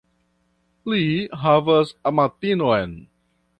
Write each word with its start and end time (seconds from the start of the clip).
Li 0.93 1.01
havas 1.43 1.93
amatinon. 2.13 2.99